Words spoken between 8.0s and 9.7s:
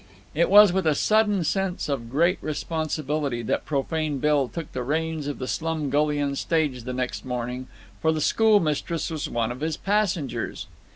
for the schoolmistress was one of